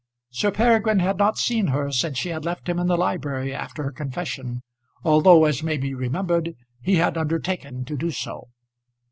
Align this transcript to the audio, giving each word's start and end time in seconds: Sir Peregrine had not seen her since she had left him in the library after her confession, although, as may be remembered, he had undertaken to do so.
Sir 0.31 0.49
Peregrine 0.49 0.97
had 0.97 1.19
not 1.19 1.37
seen 1.37 1.67
her 1.67 1.91
since 1.91 2.17
she 2.17 2.29
had 2.29 2.43
left 2.43 2.67
him 2.67 2.79
in 2.79 2.87
the 2.87 2.97
library 2.97 3.53
after 3.53 3.83
her 3.83 3.91
confession, 3.91 4.63
although, 5.03 5.45
as 5.45 5.61
may 5.61 5.77
be 5.77 5.93
remembered, 5.93 6.55
he 6.81 6.95
had 6.95 7.19
undertaken 7.19 7.85
to 7.85 7.95
do 7.95 8.09
so. 8.09 8.47